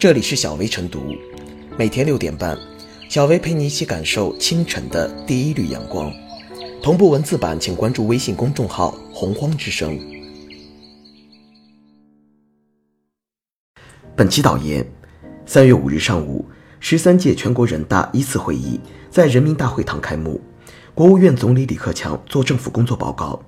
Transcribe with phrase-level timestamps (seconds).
[0.00, 1.14] 这里是小薇晨读，
[1.76, 2.58] 每天六点半，
[3.10, 6.10] 小薇陪你一起感受清晨的第一缕阳光。
[6.82, 10.00] 同步文字版，请关注微信公众号“洪荒之声”。
[14.16, 14.90] 本期导言：
[15.44, 16.46] 三月五日上午，
[16.80, 18.80] 十三届全国人大一次会议
[19.10, 20.40] 在人民大会堂开幕，
[20.94, 23.38] 国务院总理李克强作政府工作报告。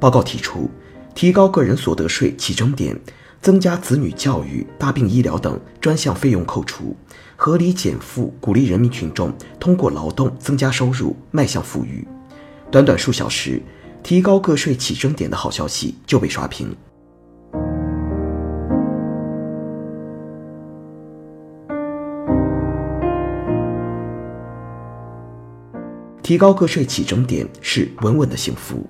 [0.00, 0.70] 报告提出，
[1.14, 2.98] 提高个人所得税起征点。
[3.40, 6.96] 增加子女教育、大病医疗等专项费用扣除，
[7.36, 12.06] 合理减负，鼓励人民群众通过劳动增加收入，迈向富裕。
[12.70, 13.62] 短短数小时，
[14.02, 16.74] 提高个税起征点的好消息就被刷屏。
[26.22, 28.86] 提高个税起征点是稳稳的幸福。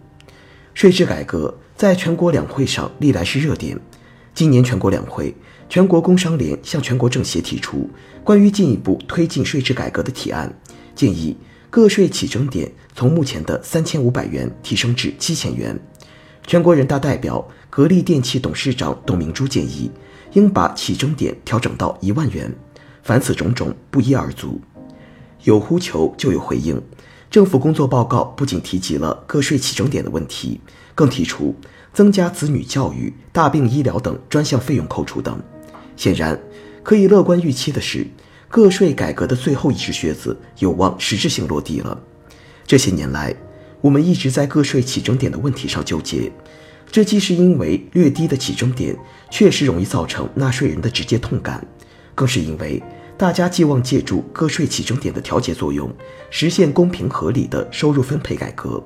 [0.74, 3.78] 税制改革在全国两会上历来是热点。
[4.38, 5.34] 今年全国两会，
[5.68, 7.90] 全国工商联向全国政协提出
[8.22, 10.56] 关于进一步推进税制改革的提案，
[10.94, 11.36] 建议
[11.70, 15.76] 个税起征点从目前的三千五百元提升至七千元。
[16.46, 19.90] 全国人大代表、格力电器董事长董明珠建议，
[20.34, 22.48] 应把起征点调整到一万元。
[23.02, 24.60] 凡此种种，不一而足。
[25.42, 26.80] 有呼求就有回应，
[27.28, 30.60] 政府工作报告不仅提及了个税起征点的问题，
[30.94, 31.56] 更提出。
[31.98, 35.36] 增加子女教育、大病医疗等专项费用扣除等，
[35.96, 36.40] 显然
[36.84, 38.06] 可以乐观预期的是，
[38.48, 42.00] 个税改革的最后一只靴子有望实质性落地了。
[42.64, 43.34] 这些年来，
[43.80, 46.30] 我们一直在个税起征点的问题上纠结，
[46.88, 48.96] 这既是因为略低的起征点
[49.28, 51.66] 确实容易造成纳税人的直接痛感，
[52.14, 52.80] 更是因为
[53.16, 55.92] 大家寄望借助个税起征点的调节作用，
[56.30, 58.80] 实现公平合理的收入分配改革。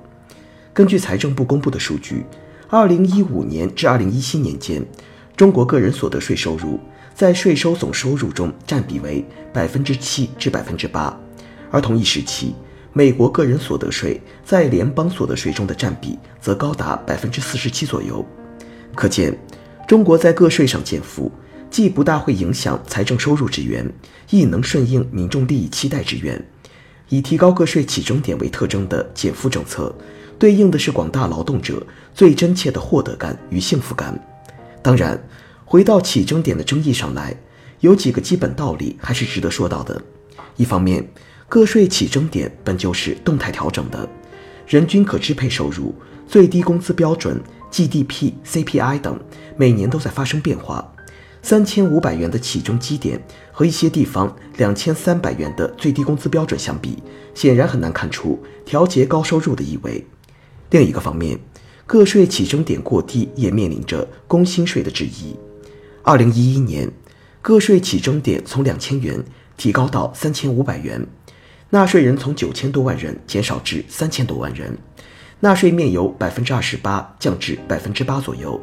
[0.72, 2.24] 根据财政部公布的数据。
[2.74, 4.82] 二零一五年至二零一七年间，
[5.36, 6.80] 中国个人所得税收入
[7.14, 11.14] 在税收总收入中占比为百分之七至百分之八，
[11.70, 12.54] 而同一时期，
[12.94, 18.24] 美国个人所得税在联邦所得税中的占比则高达百分之四十七左右。
[18.94, 19.38] 可见，
[19.86, 21.30] 中国在个税上减负，
[21.70, 23.86] 既不大会影响财政收入之源，
[24.30, 26.42] 亦能顺应民众利益期待之源。
[27.10, 29.94] 以提高个税起征点为特征的减负政策。
[30.42, 31.80] 对应的是广大劳动者
[32.12, 34.18] 最真切的获得感与幸福感。
[34.82, 35.16] 当然，
[35.64, 37.32] 回到起征点的争议上来，
[37.78, 40.02] 有几个基本道理还是值得说到的。
[40.56, 41.08] 一方面，
[41.48, 44.08] 个税起征点本就是动态调整的，
[44.66, 45.94] 人均可支配收入、
[46.26, 49.16] 最低工资标准、GDP、CPI 等
[49.56, 50.92] 每年都在发生变化。
[51.40, 57.00] 三千五百元的起征基点和一些地方两千三百元的最低工资标准相比，
[57.32, 60.04] 显然很难看出调节高收入的意味。
[60.72, 61.38] 另一个方面，
[61.86, 65.36] 个税起征点过低也面临着工薪税的质疑。
[66.02, 66.90] 二零一一年，
[67.42, 69.22] 个税起征点从两千元
[69.58, 71.06] 提高到三千五百元，
[71.68, 74.74] 纳税人从九千多万人减少至三千多万人，
[75.40, 78.58] 纳税面由百分之二十八降至百分之八左右。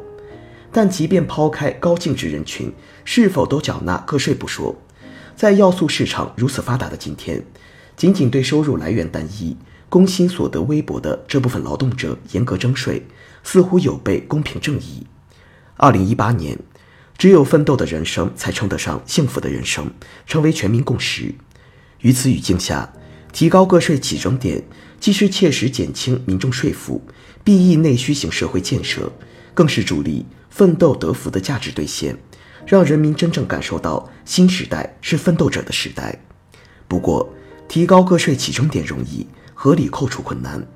[0.72, 2.72] 但即便抛开高净值人群
[3.04, 4.74] 是否都缴纳个税不说，
[5.36, 7.40] 在要素市场如此发达的今天，
[7.96, 9.56] 仅仅对收入来源单一。
[9.90, 13.04] 工薪所得微薄的这部分劳动者严格征税，
[13.42, 15.04] 似乎有悖公平正义。
[15.76, 16.56] 二零一八年，
[17.18, 19.90] 只有奋斗的人生才称得上幸福的人生，
[20.28, 21.34] 成为全民共识。
[22.02, 22.92] 于此语境下，
[23.32, 24.62] 提高个税起征点，
[25.00, 27.02] 既是切实减轻民众税负，
[27.44, 29.10] 裨益内需型社会建设，
[29.54, 32.16] 更是助力奋斗得福的价值兑现，
[32.64, 36.16] 让人民真正感受到新时代是奋斗者的时代。
[36.86, 37.28] 不过，
[37.68, 39.26] 提高个税起征点容易。
[39.62, 40.66] 合理扣除困难。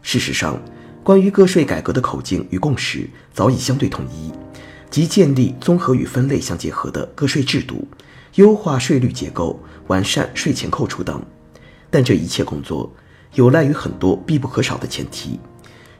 [0.00, 0.58] 事实上，
[1.04, 4.32] 关于个税改革的口径与共识早已相对统一，
[4.88, 7.86] 即建立综合与分类相结合的个税制度，
[8.36, 11.22] 优化税率结构，完善税前扣除等。
[11.90, 12.90] 但这一切工作
[13.34, 15.38] 有赖于很多必不可少的前提，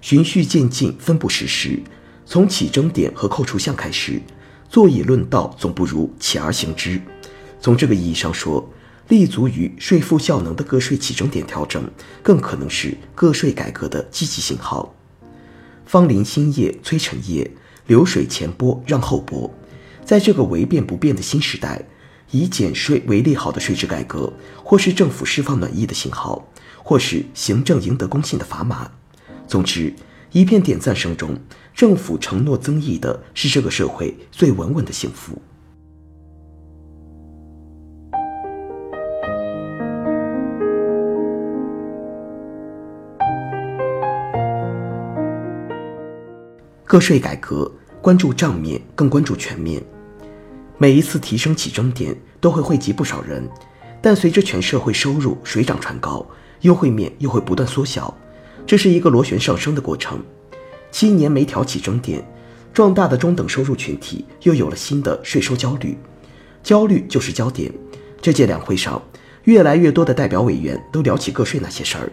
[0.00, 1.78] 循序渐进，分步实施。
[2.24, 4.18] 从起征点和扣除项开始，
[4.66, 6.98] 坐以论道，总不如起而行之。
[7.60, 8.66] 从这个意义上说。
[9.10, 11.82] 立足于税负效能的个税起征点调整，
[12.22, 14.94] 更可能是个税改革的积极信号。
[15.84, 17.50] 芳林新叶催陈叶，
[17.88, 19.52] 流水前波让后波。
[20.04, 21.84] 在这个唯变不变的新时代，
[22.30, 28.92] 以减税为利好的税制改革，或是政府释放暖意的信号，或是行政赢得公信的砝码。
[29.48, 29.92] 总之，
[30.30, 31.36] 一片点赞声中，
[31.74, 35.42] 政府承诺增益的是这个社会最稳稳的幸福。
[46.90, 47.70] 个税改革
[48.02, 49.80] 关注账面，更关注全面。
[50.76, 53.48] 每一次提升起征点都会惠及不少人，
[54.02, 56.26] 但随着全社会收入水涨船高，
[56.62, 58.12] 优惠面又会不断缩小，
[58.66, 60.20] 这是一个螺旋上升的过程。
[60.90, 62.28] 七年没调起征点，
[62.74, 65.96] 壮大的中等收入群体又有了新的税收焦虑，
[66.60, 67.72] 焦虑就是焦点。
[68.20, 69.00] 这届两会上，
[69.44, 72.12] 越来越多的代表委员都聊起个税那些事儿。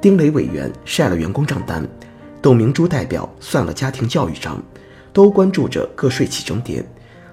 [0.00, 1.84] 丁磊委员晒了员工账单，
[2.44, 4.62] 董明珠代表算了家庭教育账，
[5.14, 6.86] 都关注着个税起征点，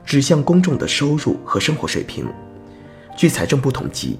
[0.06, 2.26] 指向公众的收入和生活水平。
[3.18, 4.18] 据财政部统计，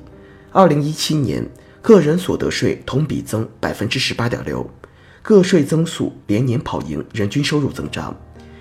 [0.52, 1.50] 二零一七年
[1.82, 4.70] 个人所得税同比增百分之十八点六，
[5.22, 8.14] 个税增速连年跑赢人均收入增长。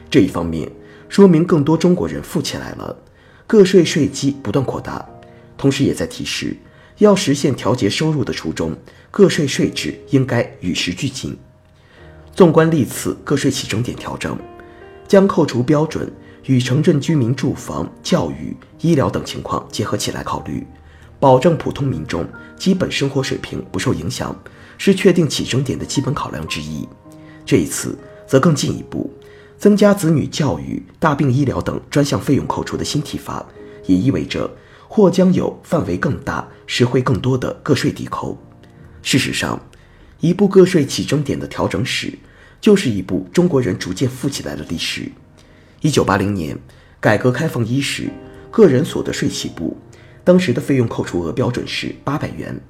[0.09, 0.71] 这一方面
[1.09, 2.97] 说明更多中国人富起来了，
[3.49, 5.05] 个税税基不断扩大。
[5.59, 6.56] 同时，也在提示，
[6.99, 8.77] 要实现调节收入的初衷，
[9.11, 11.37] 个税税制应该与时俱进。
[12.32, 14.38] 纵观历次个税起征点调整，
[15.06, 16.11] 将扣除标准
[16.47, 20.67] 与城镇居民住房、教育、医疗等情况结合起来考虑，
[21.19, 24.35] 保证普通民众基本生活水平不受影响，
[24.79, 26.88] 是确定起征点的基本考量之一。
[27.44, 29.12] 这一次则更进一步，
[29.59, 33.44] 增加子女教育、大病医疗等专项费用扣除的新提法，
[33.87, 34.50] 也意味着。
[34.93, 38.37] 或将有范围更大、实惠更多的个税抵扣。
[39.03, 39.56] 事实上，
[40.20, 42.19] 一部个税起征点的调整史，
[42.61, 45.11] 就是一部中国人逐渐富起来的历史。
[45.81, 46.58] 一九八零年，
[47.00, 48.11] 改革开放伊始，
[48.50, 49.76] 个人所得税起步，
[50.22, 52.61] 当时的费用扣除额标准是八百元，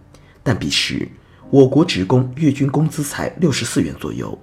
[0.43, 1.09] 但彼时
[1.51, 4.39] 我国职工月均工资才六十四元左右，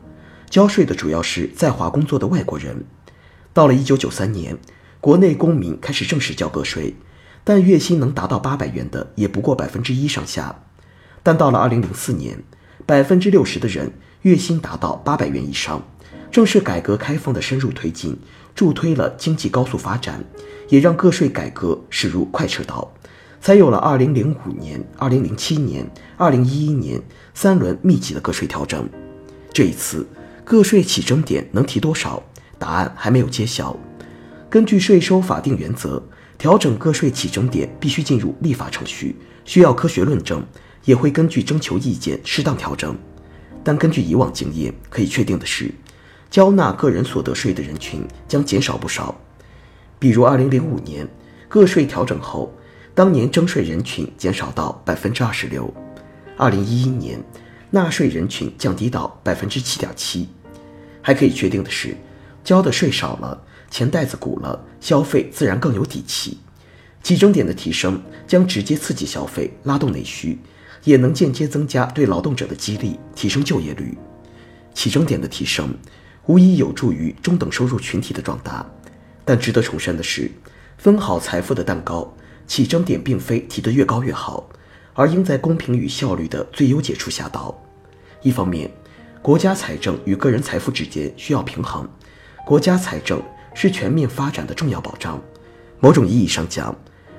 [0.50, 2.84] 交税的主要是在华工作的外国人。
[3.54, 4.58] 到了一九九三年，
[5.00, 6.96] 国内公民开始正式交个税。
[7.46, 10.64] 但月薪能达到八百元的也不过百分之一上下，
[11.24, 12.44] 但到了二零零四年，
[12.88, 13.92] 百分之六十的人
[14.22, 15.86] 月薪达到八百元以上，
[16.32, 18.18] 正是改革开放的深入推进，
[18.56, 20.24] 助推了经济高速发展，
[20.70, 22.90] 也让个税改革驶入快车道，
[23.42, 25.86] 才有了二零零五年、二零零七年、
[26.16, 27.02] 二零一一年
[27.34, 28.90] 三轮密集的个税调整。
[29.52, 30.08] 这一次
[30.46, 32.24] 个税起征点能提多少？
[32.58, 33.78] 答案还没有揭晓。
[34.50, 36.02] 根据税收法定原则。
[36.38, 40.46] 调整个税起征点必须进入立法程序，需要科学论证，
[40.88, 42.98] 也会根据征求意见适当调整。
[43.62, 45.70] 但根据以往经验，可以确定的是，
[46.32, 49.14] 交纳个人所得税的人群将减少不少。
[50.00, 51.06] 比如，2005年
[51.50, 52.54] 个税调整后，
[52.96, 55.72] 当年征税人群减少到百分之二十六
[56.38, 57.22] ；2011年，
[57.70, 60.30] 纳税人群降低到百分之七点七。
[61.02, 61.98] 还可以确定的是，
[62.46, 63.44] 交的税少了。
[63.70, 66.38] 钱袋子鼓了，消费自然更有底气。
[67.04, 70.40] 起征点的提升将直接刺激消费，拉动内需，
[70.84, 73.98] 也能间接增加对劳动者的激励，提升就业率。
[74.74, 75.74] 起征点的提升
[76.28, 78.66] 无疑有助于中等收入群体的壮大。
[79.26, 80.32] 但值得重申的是，
[80.78, 82.14] 分好财富的蛋糕，
[82.46, 84.50] 起征点并非提得越高越好，
[84.94, 87.58] 而应在公平与效率的最优解处下刀。
[88.22, 88.72] 一方面，
[89.22, 91.88] 国家财政与个人财富之间需要平衡，
[92.46, 93.22] 国家财政。
[93.60, 95.20] 是全面发展的重要保障。
[95.80, 96.76] 某种意义上讲，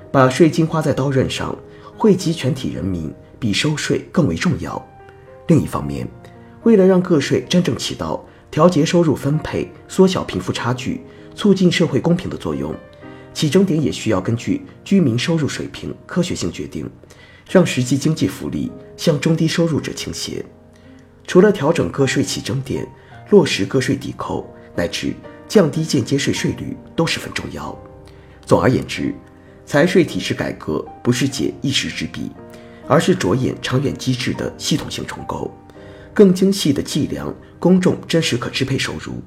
[0.09, 1.53] 把税金花在刀刃上，
[1.97, 4.83] 惠及全体人民，比收税更为重要。
[5.47, 6.07] 另一方面，
[6.63, 11.01] 为了让个税真正起到调节收入分配、缩小贫富差距、
[11.33, 12.75] 促进社会公平的作用，
[13.33, 16.89] 起征点也需要根据居民收入水平科学性决定，
[17.49, 20.45] 让实际经济福利向中低收入者倾斜。
[21.25, 22.87] 除了调整个税起征点，
[23.29, 25.13] 落实个税抵扣，乃至
[25.47, 27.77] 降低间接税税率都十分重要。
[28.45, 29.13] 总而言之，
[29.65, 32.31] 财税体制改革不是解一时之弊，
[32.89, 35.55] 而是着眼长远机制的系统性重构，
[36.11, 39.21] 更精细的计量公众真实可支配收入，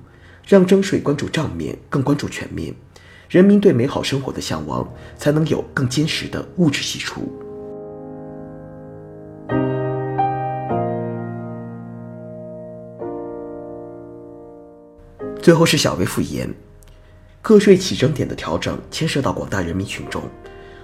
[0.44, 2.74] 让征税关注账面，更关注全面，
[3.28, 7.32] 人民对美好生活的向往才能有更坚实的物质基础。
[15.40, 16.52] 最后是小微复言，
[17.40, 20.24] 个税起征点的调整牵涉到广大人民群众，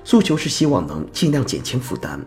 [0.04, 2.24] 诉求是希望能尽量减轻负担。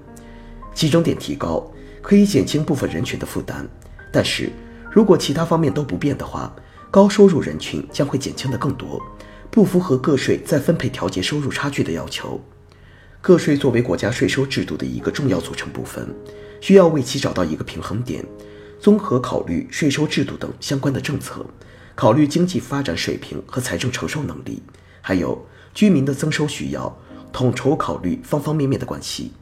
[0.74, 3.66] 集中点提高可以减轻部分人群的负担，
[4.12, 4.50] 但是
[4.92, 6.54] 如果其他方面都不变的话，
[6.90, 9.01] 高收入人群将会减轻的更多，
[9.50, 12.42] 不符合个税再分配调节收入差距的要求。
[13.22, 16.13] 个税作为国家税收制度的一个重要组成部分，
[16.60, 18.25] 需要为其找到一个平衡点，
[18.80, 21.46] 综合考虑税收制度等相关的政策。
[21.94, 24.63] 考虑经济发展水平和财政承受能力，
[25.01, 26.98] 还有居民的增收需要，
[27.32, 29.34] 统筹考虑方方面面的关系。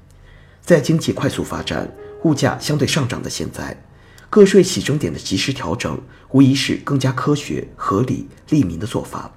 [0.69, 1.91] 在经济快速发展、
[2.25, 3.75] 物价相对上涨的现在，
[4.29, 5.99] 个税起征点的及时调整，
[6.29, 9.31] 无疑是更加科学、合理、利民的做法。